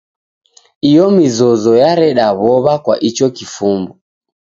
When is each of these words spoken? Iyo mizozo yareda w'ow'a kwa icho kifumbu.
Iyo 0.89 1.05
mizozo 1.17 1.71
yareda 1.81 2.25
w'ow'a 2.41 2.75
kwa 2.83 2.95
icho 3.09 3.27
kifumbu. 3.35 3.93